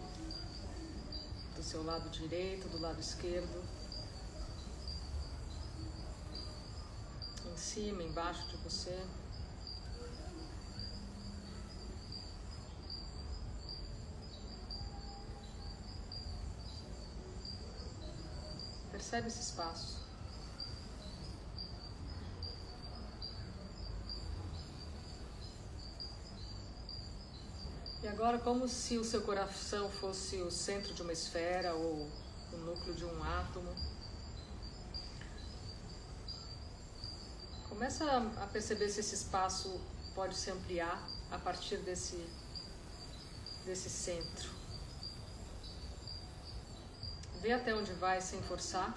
do 1.55 1.63
seu 1.63 1.83
lado 1.83 2.11
direito, 2.11 2.69
do 2.69 2.79
lado 2.79 3.01
esquerdo, 3.01 3.65
em 7.53 7.57
cima, 7.57 8.03
embaixo 8.03 8.47
de 8.49 8.57
você. 8.59 9.03
Percebe 18.93 19.29
esse 19.29 19.41
espaço. 19.41 20.06
E 28.07 28.09
agora, 28.09 28.39
como 28.39 28.69
se 28.69 28.97
o 28.99 29.05
seu 29.05 29.21
coração 29.23 29.91
fosse 29.91 30.37
o 30.37 30.49
centro 30.49 30.95
de 30.95 31.03
uma 31.03 31.13
esfera 31.13 31.75
ou 31.75 32.09
o 32.53 32.57
núcleo 32.59 32.95
de 32.95 33.05
um 33.05 33.25
átomo, 33.25 33.69
começa 37.69 38.05
a 38.41 38.47
perceber 38.47 38.91
se 38.91 39.01
esse 39.01 39.17
espaço 39.17 39.81
pode 40.15 40.37
se 40.37 40.53
ampliar 40.53 41.05
a 41.33 41.39
partir 41.41 41.79
desse, 41.79 42.25
desse 43.65 43.91
centro. 43.91 44.51
Vê 47.41 47.55
até 47.55 47.75
onde 47.75 47.93
vai 47.95 48.21
sem 48.21 48.41
forçar. 48.43 48.97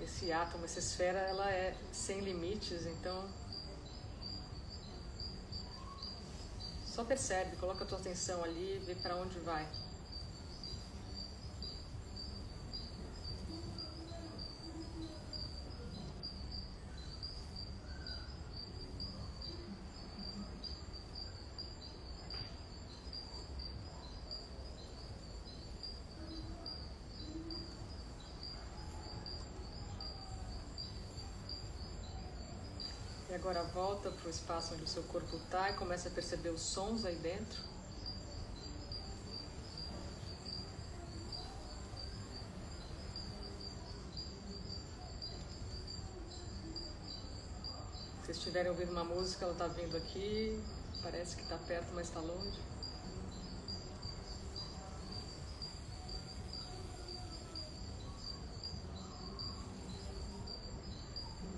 Esse 0.00 0.32
átomo, 0.32 0.64
essa 0.64 0.78
esfera, 0.78 1.18
ela 1.18 1.50
é 1.50 1.76
sem 1.92 2.20
limites, 2.20 2.86
então 2.86 3.28
Só 6.94 7.04
percebe, 7.04 7.56
coloca 7.56 7.82
a 7.82 7.86
tua 7.88 7.98
atenção 7.98 8.44
ali, 8.44 8.78
vê 8.86 8.94
para 8.94 9.16
onde 9.16 9.40
vai. 9.40 9.68
Agora 33.34 33.64
volta 33.64 34.10
para 34.10 34.26
o 34.28 34.30
espaço 34.30 34.74
onde 34.74 34.84
o 34.84 34.86
seu 34.86 35.02
corpo 35.04 35.36
está 35.36 35.70
e 35.70 35.74
começa 35.74 36.08
a 36.08 36.12
perceber 36.12 36.50
os 36.50 36.60
sons 36.60 37.04
aí 37.04 37.16
dentro. 37.16 37.62
Se 48.24 48.30
estiverem 48.30 48.70
ouvindo 48.70 48.92
uma 48.92 49.04
música, 49.04 49.44
ela 49.44 49.52
está 49.52 49.66
vindo 49.66 49.96
aqui, 49.96 50.62
parece 51.02 51.34
que 51.36 51.42
está 51.42 51.58
perto, 51.58 51.88
mas 51.92 52.06
está 52.06 52.20
longe. 52.20 52.60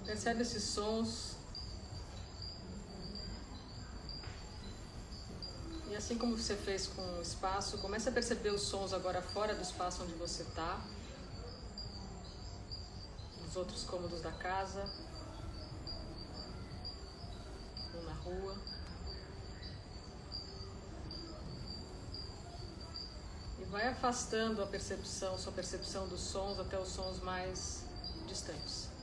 Percebe 0.06 0.42
esses 0.42 0.62
sons. 0.62 1.36
Assim 6.06 6.16
como 6.16 6.38
você 6.38 6.54
fez 6.54 6.86
com 6.86 7.02
o 7.18 7.20
espaço, 7.20 7.78
comece 7.78 8.08
a 8.08 8.12
perceber 8.12 8.50
os 8.50 8.62
sons 8.62 8.92
agora 8.92 9.20
fora 9.20 9.56
do 9.56 9.60
espaço 9.60 10.04
onde 10.04 10.14
você 10.14 10.44
está. 10.44 10.80
Nos 13.42 13.56
outros 13.56 13.82
cômodos 13.82 14.20
da 14.20 14.30
casa. 14.30 14.88
Ou 17.92 18.04
na 18.04 18.12
rua. 18.12 18.56
E 23.58 23.64
vai 23.64 23.88
afastando 23.88 24.62
a 24.62 24.66
percepção, 24.66 25.36
sua 25.36 25.50
percepção 25.50 26.06
dos 26.06 26.20
sons 26.20 26.60
até 26.60 26.78
os 26.78 26.88
sons 26.88 27.18
mais 27.18 27.82
distantes. 28.28 28.94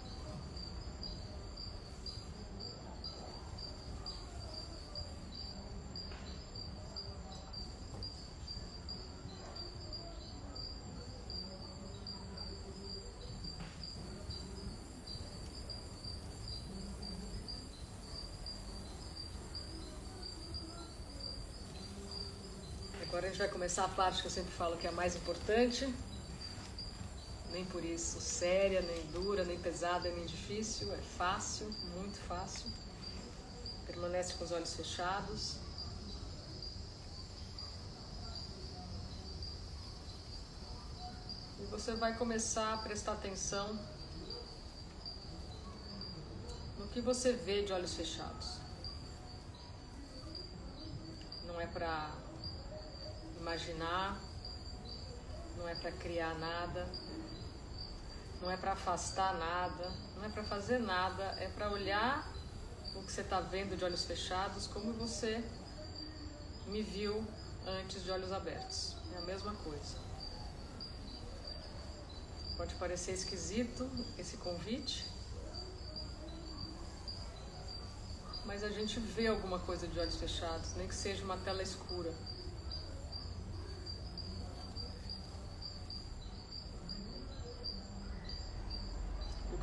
Agora 23.13 23.23
a 23.23 23.23
gente 23.34 23.39
vai 23.39 23.50
começar 23.50 23.86
a 23.86 23.89
parte 23.89 24.22
que 24.22 24.28
eu 24.28 24.32
sempre 24.32 24.52
falo 24.52 24.78
que 24.78 24.86
é 24.86 24.91
a 24.91 24.93
mais 24.93 25.15
importante. 25.15 25.91
Nem 27.50 27.65
por 27.65 27.84
isso 27.84 28.22
séria, 28.22 28.80
nem 28.80 29.08
dura, 29.08 29.43
nem 29.43 29.60
pesada, 29.60 30.08
nem 30.12 30.24
difícil. 30.24 30.93
É 30.93 31.02
fácil, 31.17 31.67
muito 31.96 32.19
fácil. 32.28 32.69
Permanece 33.88 34.36
com 34.36 34.43
os 34.43 34.52
olhos 34.52 34.76
fechados. 34.76 35.56
E 41.60 41.65
você 41.72 41.96
vai 41.96 42.15
começar 42.15 42.76
a 42.76 42.78
prestar 42.78 43.13
atenção 43.13 43.80
no 46.78 46.88
que 46.89 47.02
você 47.02 47.34
vê 47.34 47.63
de 47.63 47.74
olhos 47.74 47.96
fechados. 47.96 48.60
Não 51.48 51.60
é 51.60 51.65
para 51.65 52.12
imaginar, 53.43 54.17
não 55.58 55.67
é 55.67 55.75
para 55.75 55.91
criar 55.91 56.34
nada, 56.36 56.88
não 58.41 58.49
é 58.49 58.56
para 58.56 58.71
afastar 58.71 59.34
nada, 59.34 59.91
não 60.15 60.23
é 60.23 60.29
para 60.29 60.45
fazer 60.45 60.79
nada, 60.79 61.23
é 61.38 61.49
para 61.49 61.69
olhar 61.69 62.25
o 62.95 63.03
que 63.03 63.12
você 63.12 63.19
está 63.19 63.41
vendo 63.41 63.75
de 63.77 63.84
olhos 63.84 64.06
fechados 64.06 64.65
como 64.67 64.93
você 64.93 65.43
me 66.67 66.82
viu 66.82 67.21
antes 67.67 68.01
de 68.01 68.12
olhos 68.12 68.32
abertos. 68.32 68.95
É 69.13 69.17
a 69.17 69.21
mesma 69.23 69.53
coisa. 69.56 69.97
Pode 72.56 72.75
parecer 72.75 73.12
esquisito 73.12 73.89
esse 74.17 74.38
convite, 74.38 75.06
mas 78.45 78.63
a 78.63 78.69
gente 78.69 79.01
vê 79.01 79.27
alguma 79.27 79.60
coisa 79.60 79.86
de 79.86 79.99
olhos 79.99 80.15
fechados, 80.15 80.75
nem 80.75 80.88
que 80.88 80.95
seja 80.95 81.25
uma 81.25 81.38
tela 81.38 81.62
escura. 81.62 82.13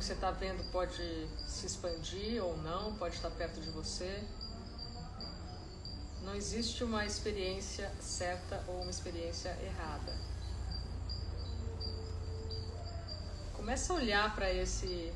você 0.11 0.15
está 0.15 0.31
vendo 0.31 0.61
pode 0.73 1.29
se 1.47 1.65
expandir 1.65 2.43
ou 2.43 2.57
não, 2.57 2.93
pode 2.95 3.15
estar 3.15 3.31
perto 3.31 3.61
de 3.61 3.69
você. 3.69 4.21
Não 6.23 6.35
existe 6.35 6.83
uma 6.83 7.05
experiência 7.05 7.89
certa 8.01 8.61
ou 8.67 8.81
uma 8.81 8.91
experiência 8.91 9.57
errada. 9.63 10.13
Começa 13.53 13.93
a 13.93 13.95
olhar 13.95 14.35
para 14.35 14.51
esse 14.51 15.13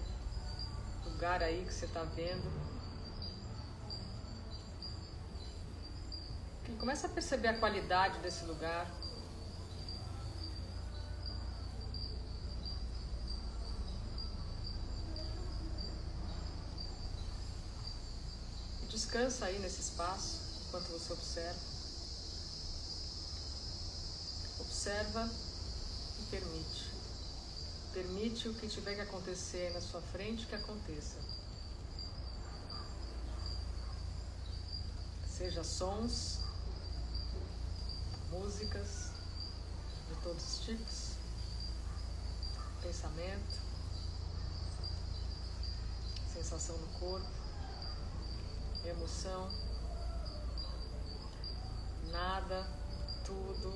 lugar 1.04 1.44
aí 1.44 1.66
que 1.66 1.74
você 1.74 1.86
está 1.88 2.04
vendo. 2.04 2.50
E 6.70 6.72
começa 6.78 7.08
a 7.08 7.10
perceber 7.10 7.50
a 7.50 7.60
qualidade 7.60 8.20
desse 8.20 8.46
lugar. 8.46 8.90
Descansa 19.16 19.46
aí 19.46 19.58
nesse 19.60 19.80
espaço 19.80 20.42
enquanto 20.68 20.88
você 20.90 21.14
observa. 21.14 21.60
Observa 24.60 25.30
e 26.20 26.24
permite. 26.26 26.92
Permite 27.94 28.50
o 28.50 28.54
que 28.56 28.68
tiver 28.68 28.96
que 28.96 29.00
acontecer 29.00 29.72
na 29.72 29.80
sua 29.80 30.02
frente 30.02 30.46
que 30.46 30.56
aconteça. 30.56 31.16
Seja 35.30 35.64
sons, 35.64 36.40
músicas 38.32 39.12
de 40.10 40.22
todos 40.24 40.44
os 40.44 40.60
tipos, 40.66 41.12
pensamento, 42.82 43.62
sensação 46.34 46.78
no 46.78 46.88
corpo 47.00 47.45
emoção, 48.90 49.50
nada, 52.12 52.68
tudo, 53.26 53.70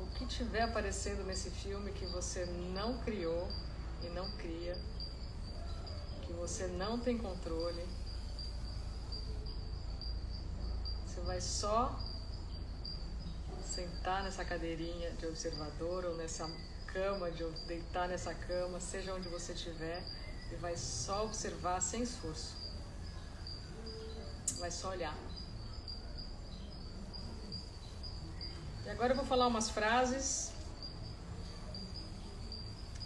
o 0.00 0.06
que 0.14 0.26
tiver 0.26 0.62
aparecendo 0.62 1.24
nesse 1.24 1.50
filme 1.50 1.92
que 1.92 2.06
você 2.06 2.44
não 2.74 2.98
criou 2.98 3.48
e 4.02 4.08
não 4.10 4.30
cria, 4.36 4.76
que 6.22 6.32
você 6.32 6.66
não 6.66 6.98
tem 6.98 7.16
controle, 7.16 7.86
você 11.06 11.20
vai 11.22 11.40
só 11.40 11.98
sentar 13.64 14.22
nessa 14.24 14.44
cadeirinha 14.44 15.12
de 15.12 15.26
observador 15.26 16.04
ou 16.04 16.16
nessa 16.16 16.50
cama, 16.86 17.30
de 17.30 17.44
deitar 17.66 18.08
nessa 18.08 18.34
cama, 18.34 18.80
seja 18.80 19.14
onde 19.14 19.28
você 19.28 19.52
estiver, 19.52 20.02
e 20.50 20.56
vai 20.56 20.76
só 20.76 21.24
observar 21.24 21.80
sem 21.80 22.02
esforço 22.02 22.67
vai 24.58 24.70
só 24.70 24.90
olhar. 24.90 25.16
E 28.84 28.90
agora 28.90 29.12
eu 29.12 29.16
vou 29.16 29.24
falar 29.24 29.46
umas 29.46 29.70
frases. 29.70 30.50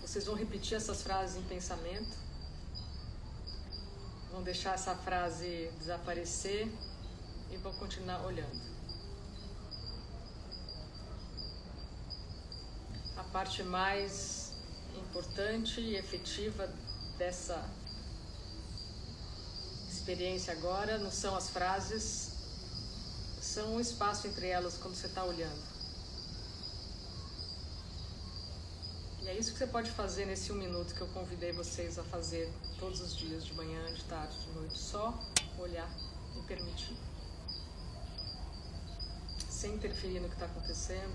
Vocês 0.00 0.26
vão 0.26 0.34
repetir 0.34 0.76
essas 0.76 1.02
frases 1.02 1.36
em 1.36 1.42
pensamento. 1.42 2.16
Vão 4.30 4.42
deixar 4.42 4.74
essa 4.74 4.94
frase 4.94 5.70
desaparecer 5.78 6.72
e 7.50 7.56
vão 7.58 7.72
continuar 7.74 8.24
olhando. 8.24 8.72
A 13.16 13.24
parte 13.24 13.62
mais 13.62 14.52
importante 14.96 15.80
e 15.80 15.96
efetiva 15.96 16.72
dessa 17.18 17.62
experiência 20.02 20.52
agora 20.52 20.98
não 20.98 21.12
são 21.12 21.36
as 21.36 21.48
frases, 21.48 22.32
são 23.40 23.76
o 23.76 23.80
espaço 23.80 24.26
entre 24.26 24.48
elas 24.48 24.76
quando 24.76 24.96
você 24.96 25.06
está 25.06 25.22
olhando. 25.22 25.62
E 29.22 29.28
é 29.28 29.38
isso 29.38 29.52
que 29.52 29.58
você 29.58 29.66
pode 29.68 29.92
fazer 29.92 30.26
nesse 30.26 30.50
um 30.50 30.56
minuto 30.56 30.92
que 30.92 31.00
eu 31.00 31.06
convidei 31.08 31.52
vocês 31.52 32.00
a 32.00 32.02
fazer 32.02 32.52
todos 32.80 33.00
os 33.00 33.16
dias, 33.16 33.44
de 33.44 33.54
manhã, 33.54 33.94
de 33.94 34.02
tarde, 34.04 34.36
de 34.40 34.50
noite. 34.50 34.76
Só 34.76 35.16
olhar 35.56 35.88
e 36.36 36.42
permitir. 36.48 36.96
Sem 39.48 39.74
interferir 39.74 40.18
no 40.18 40.28
que 40.28 40.34
está 40.34 40.46
acontecendo, 40.46 41.14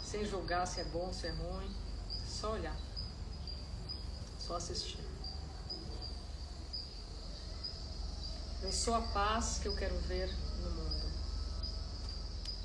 sem 0.00 0.24
julgar 0.24 0.64
se 0.68 0.80
é 0.80 0.84
bom, 0.84 1.12
se 1.12 1.26
é 1.26 1.30
ruim. 1.30 1.74
Só 2.24 2.52
olhar. 2.52 2.76
Só 4.38 4.54
assistir. 4.54 5.03
Eu 8.64 8.72
sou 8.72 8.94
a 8.94 9.02
paz 9.02 9.58
que 9.60 9.68
eu 9.68 9.76
quero 9.76 9.94
ver 10.08 10.26
no 10.62 10.70
mundo. 10.70 11.12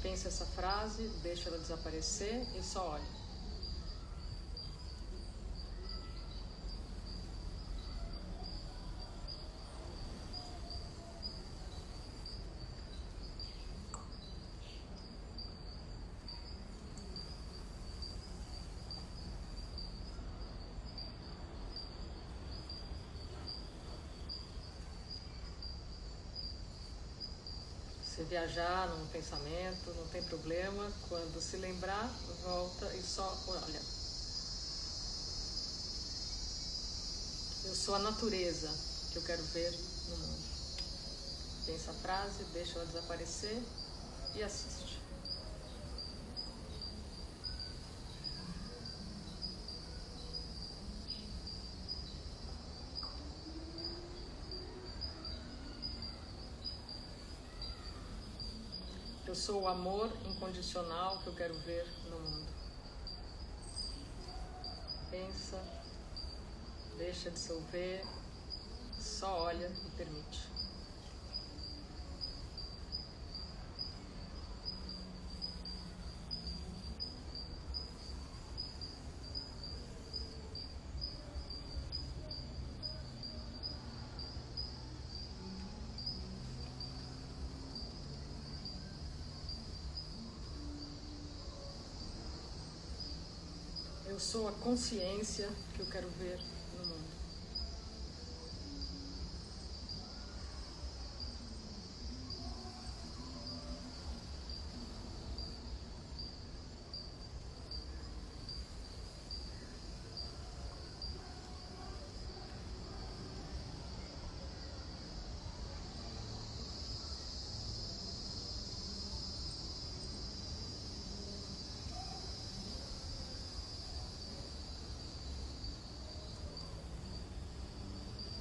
Pense 0.01 0.29
essa 0.29 0.45
frase, 0.45 1.09
deixa 1.21 1.49
ela 1.49 1.57
desaparecer 1.57 2.41
e 2.57 2.63
só 2.63 2.91
olhe. 2.91 3.28
Viajar 28.29 28.87
num 28.89 29.07
pensamento, 29.07 29.91
não 29.95 30.07
tem 30.07 30.23
problema. 30.23 30.91
Quando 31.09 31.41
se 31.41 31.57
lembrar, 31.57 32.07
volta 32.43 32.85
e 32.95 33.01
só 33.01 33.35
olha. 33.47 33.81
Eu 37.65 37.75
sou 37.75 37.95
a 37.95 37.99
natureza 37.99 38.69
que 39.11 39.17
eu 39.17 39.23
quero 39.23 39.43
ver 39.45 39.71
no 40.09 40.17
mundo. 40.17 40.49
Pensa 41.65 41.91
a 41.91 41.93
frase, 41.95 42.43
deixa 42.53 42.75
ela 42.75 42.85
desaparecer 42.85 43.61
e 44.35 44.43
assiste. 44.43 44.98
Eu 59.29 59.35
sou 59.35 59.61
o 59.61 59.67
amor 59.67 60.11
incondicional 60.25 61.19
que 61.19 61.27
eu 61.27 61.35
quero 61.35 61.53
ver 61.59 61.85
no 62.09 62.19
mundo. 62.19 62.47
Pensa, 65.11 65.63
deixa 66.97 67.29
dissolver, 67.29 68.03
só 68.99 69.43
olha 69.43 69.67
e 69.67 69.89
permite. 69.91 70.48
Eu 94.29 94.31
sou 94.31 94.47
a 94.47 94.51
consciência 94.51 95.49
que 95.73 95.79
eu 95.79 95.87
quero 95.87 96.07
ver 96.19 96.37
no 96.77 96.85
mundo. 96.85 97.19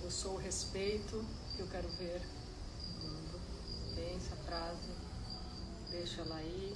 Eu 0.08 0.12
sou 0.12 0.36
o 0.36 0.38
respeito 0.38 1.22
que 1.54 1.60
eu 1.60 1.66
quero 1.66 1.86
ver 1.98 2.22
no 3.02 3.10
mundo. 3.10 3.40
Pensa 3.94 4.32
a 4.32 4.36
frase, 4.38 4.90
deixa 5.90 6.22
ela 6.22 6.36
aí. 6.36 6.74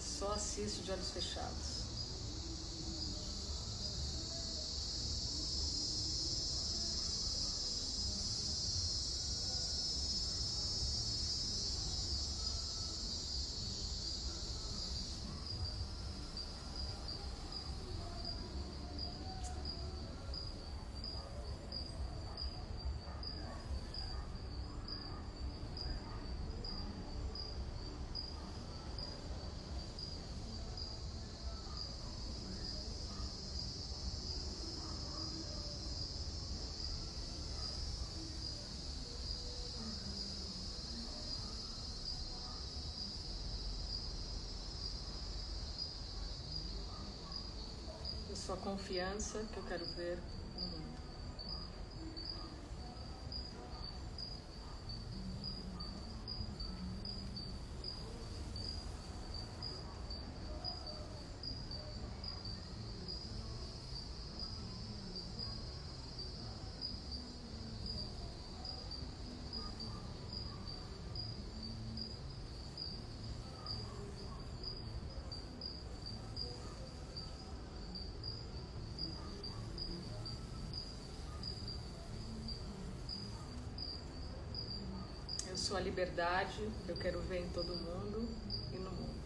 Só 0.00 0.32
assiste 0.32 0.84
de 0.84 0.90
olhos 0.90 1.10
fechados. 1.10 1.77
Sua 48.48 48.56
confiança 48.56 49.44
que 49.52 49.58
eu 49.58 49.64
quero 49.64 49.84
ver 49.94 50.16
no 50.54 50.62
mundo. 50.62 50.97
Sua 85.68 85.80
liberdade, 85.80 86.66
eu 86.88 86.96
quero 86.96 87.20
ver 87.20 87.40
em 87.40 87.48
todo 87.50 87.76
mundo 87.76 88.26
e 88.72 88.78
no 88.78 88.90
mundo. 88.90 89.20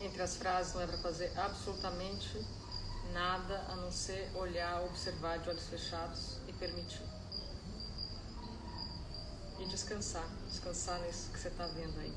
Entre 0.00 0.22
as 0.22 0.36
frases 0.36 0.72
não 0.72 0.80
é 0.80 0.86
para 0.86 0.96
fazer 0.96 1.30
absolutamente 1.38 2.42
nada 3.12 3.62
a 3.68 3.76
não 3.76 3.92
ser 3.92 4.30
olhar, 4.34 4.82
observar 4.84 5.38
de 5.40 5.50
olhos 5.50 5.66
fechados 5.66 6.38
e 6.48 6.52
permitir 6.54 7.23
e 9.64 9.68
descansar, 9.68 10.28
descansar 10.46 11.00
nisso 11.00 11.30
que 11.32 11.38
você 11.38 11.48
está 11.48 11.66
vendo 11.66 11.98
aí. 11.98 12.12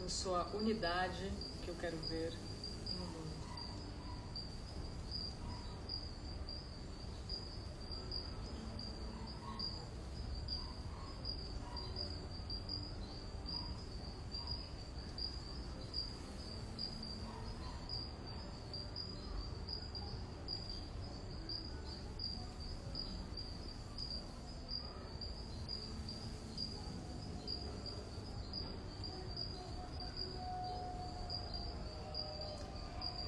Eu 0.00 0.08
sou 0.08 0.34
a 0.34 0.46
unidade 0.54 1.30
que 1.62 1.68
eu 1.68 1.74
quero 1.74 1.96
ver 2.08 2.32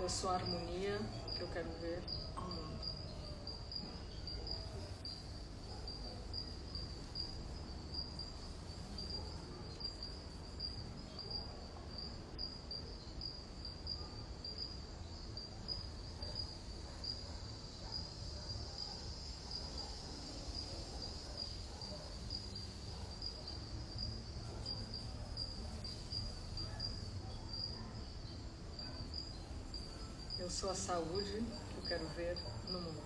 A 0.09 0.11
harmonia 0.33 0.99
que 1.37 1.43
eu 1.43 1.49
quero 1.49 1.69
ver 1.83 2.01
Eu 30.49 30.53
sou 30.53 30.71
a 30.71 30.75
saúde 30.75 31.45
que 31.75 31.77
eu 31.77 31.83
quero 31.87 32.07
ver 32.17 32.35
no 32.71 32.81
mundo. 32.81 33.03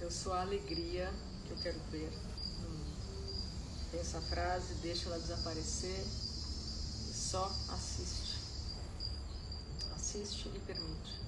Eu 0.00 0.10
sou 0.10 0.32
a 0.32 0.40
alegria 0.40 1.08
que 1.46 1.52
eu 1.52 1.56
quero 1.58 1.78
ver 1.92 2.10
no 2.60 2.68
mundo. 2.68 2.96
Pensa 3.92 4.18
a 4.18 4.22
frase, 4.22 4.74
deixa 4.82 5.06
ela 5.08 5.20
desaparecer 5.20 6.29
só 7.30 7.48
assiste. 7.68 8.40
Assiste 9.94 10.48
e 10.48 10.58
permite. 10.58 11.20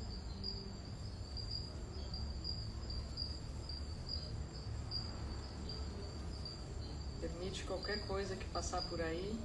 Permite 7.20 7.62
qualquer 7.62 8.04
coisa 8.08 8.34
que 8.34 8.44
passar 8.46 8.82
por 8.88 9.00
aí 9.00 9.38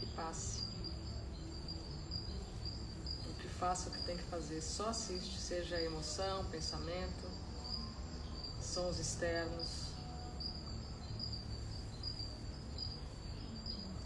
que 0.00 0.06
passe. 0.16 0.62
O 3.28 3.34
que 3.40 3.48
faça 3.50 3.88
o 3.88 3.92
que 3.92 4.02
tem 4.02 4.16
que 4.16 4.24
fazer, 4.24 4.60
só 4.60 4.88
assiste, 4.88 5.40
seja 5.40 5.80
emoção, 5.80 6.44
pensamento, 6.46 7.30
sons 8.60 8.98
externos. 8.98 9.90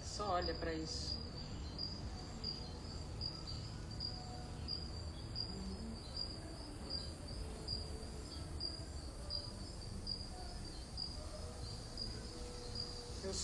Só 0.05 0.29
olha 0.29 0.53
para 0.57 0.75
isso. 0.75 1.14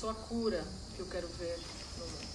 Sou 0.01 0.09
a 0.09 0.15
cura 0.15 0.65
que 0.97 1.01
eu 1.01 1.07
quero 1.09 1.29
ver 1.29 1.59
no 1.99 2.07
mundo. 2.07 2.31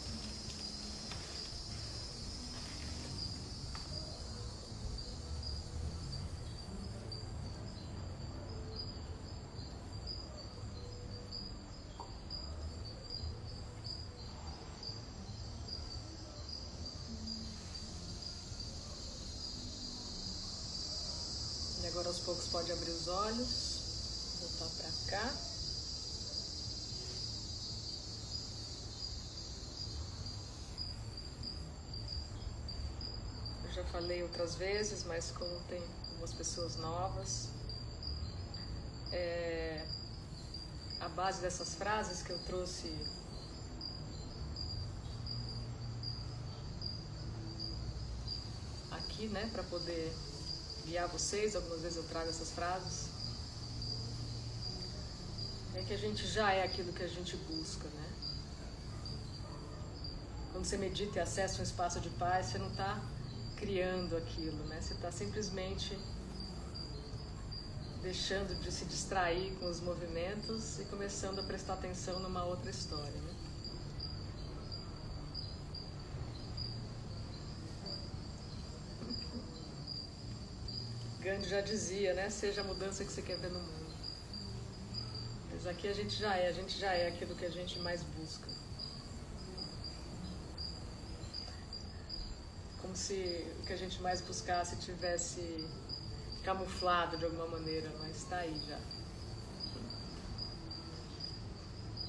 Agora 21.88 22.10
aos 22.10 22.20
poucos 22.20 22.48
pode 22.50 22.72
abrir 22.72 22.92
os 22.92 23.08
olhos, 23.08 24.38
voltar 24.40 24.70
para 24.76 24.92
cá. 25.10 25.45
Falei 33.96 34.22
outras 34.24 34.56
vezes, 34.56 35.06
mas 35.06 35.32
como 35.32 35.58
tem 35.70 35.82
algumas 36.10 36.34
pessoas 36.34 36.76
novas, 36.76 37.48
é, 39.14 39.86
a 41.00 41.08
base 41.08 41.40
dessas 41.40 41.76
frases 41.76 42.22
que 42.22 42.32
eu 42.32 42.40
trouxe 42.40 42.94
aqui, 48.92 49.28
né, 49.28 49.50
para 49.54 49.64
poder 49.64 50.14
guiar 50.86 51.08
vocês, 51.08 51.56
algumas 51.56 51.80
vezes 51.80 51.98
eu 51.98 52.04
trago 52.04 52.30
essas 52.30 52.52
frases, 52.52 53.08
é 55.74 55.84
que 55.84 55.94
a 55.94 55.98
gente 55.98 56.28
já 56.28 56.52
é 56.52 56.64
aquilo 56.66 56.92
que 56.92 57.04
a 57.04 57.08
gente 57.08 57.38
busca, 57.38 57.88
né? 57.88 58.10
Quando 60.52 60.66
você 60.66 60.78
medita 60.78 61.20
e 61.20 61.22
acessa 61.22 61.62
um 61.62 61.64
espaço 61.64 62.02
de 62.02 62.10
paz, 62.10 62.48
você 62.48 62.58
não 62.58 62.70
está 62.70 63.02
criando 63.56 64.16
aquilo, 64.18 64.64
né? 64.68 64.80
Você 64.82 64.94
está 64.94 65.12
simplesmente 65.12 65.98
deixando 68.02 68.54
de 68.62 68.72
se 68.72 68.86
distrair 68.86 69.56
com 69.56 69.66
os 69.66 69.80
movimentos 69.80 70.80
e 70.80 70.86
começando 70.86 71.40
a 71.40 71.44
prestar 71.44 71.74
atenção 71.74 72.20
numa 72.20 72.46
outra 72.46 72.70
história, 72.70 73.20
né? 73.22 73.36
Gandhi 81.20 81.50
já 81.50 81.62
dizia, 81.62 82.14
né? 82.14 82.30
Seja 82.30 82.62
a 82.62 82.64
mudança 82.64 83.04
que 83.04 83.12
você 83.12 83.24
quer 83.24 83.38
ver 83.40 83.50
no 83.50 83.60
mundo. 83.60 83.96
Mas 85.52 85.66
aqui 85.66 85.88
a 85.88 85.94
gente 85.94 86.16
já 86.16 86.36
é, 86.38 86.48
a 86.48 86.52
gente 86.52 86.78
já 86.78 86.94
é 86.94 87.08
aquilo 87.08 87.36
que 87.36 87.46
a 87.46 87.50
gente 87.50 87.80
mais 87.80 88.04
busca. 88.04 88.65
Como 92.96 93.04
se 93.08 93.46
o 93.60 93.66
que 93.66 93.74
a 93.74 93.76
gente 93.76 94.02
mais 94.02 94.22
buscasse 94.22 94.78
tivesse 94.78 95.68
camuflado 96.46 97.18
de 97.18 97.26
alguma 97.26 97.46
maneira, 97.46 97.92
mas 98.00 98.16
está 98.16 98.38
aí 98.38 98.58
já. 98.66 98.80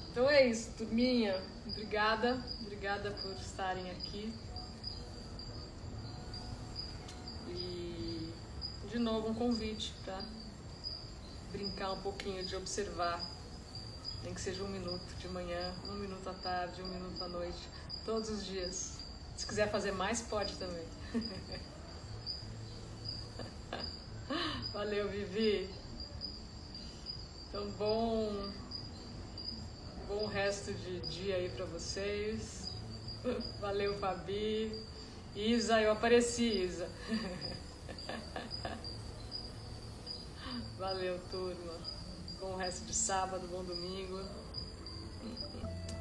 Então 0.09 0.29
é 0.29 0.47
isso, 0.47 0.71
turminha. 0.77 1.43
Obrigada, 1.67 2.41
obrigada 2.61 3.11
por 3.11 3.33
estarem 3.33 3.91
aqui. 3.91 4.33
de 8.89 8.97
novo 8.97 9.27
um 9.27 9.33
convite 9.33 9.93
para 10.05 10.23
brincar 11.51 11.91
um 11.91 12.01
pouquinho, 12.01 12.45
de 12.45 12.55
observar, 12.55 13.19
nem 14.23 14.33
que 14.33 14.39
seja 14.39 14.63
um 14.63 14.69
minuto 14.69 15.13
de 15.19 15.27
manhã, 15.27 15.75
um 15.89 15.95
minuto 15.95 16.29
à 16.29 16.33
tarde, 16.33 16.81
um 16.81 16.87
minuto 16.87 17.21
à 17.21 17.27
noite, 17.27 17.69
todos 18.05 18.29
os 18.29 18.45
dias. 18.45 18.96
Se 19.37 19.45
quiser 19.45 19.71
fazer 19.71 19.91
mais, 19.91 20.23
pode 20.23 20.57
também. 20.57 20.83
Valeu, 24.73 25.07
Vivi. 25.09 25.69
Então, 27.47 27.69
bom, 27.77 28.51
bom 30.07 30.25
resto 30.25 30.73
de 30.73 30.99
dia 31.01 31.35
aí 31.35 31.49
para 31.49 31.65
vocês. 31.65 32.71
Valeu, 33.61 33.99
Fabi. 33.99 34.71
Isa, 35.35 35.79
eu 35.81 35.91
apareci, 35.91 36.63
Isa. 36.63 36.89
Valeu, 40.79 41.19
turma. 41.29 41.77
Bom 42.39 42.55
resto 42.55 42.85
de 42.85 42.95
sábado, 42.95 43.47
bom 43.47 43.63
domingo. 43.63 44.19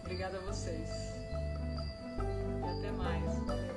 Obrigada 0.03 0.38
a 0.38 0.40
vocês. 0.40 1.16
Até 2.79 2.91
mais. 2.93 3.76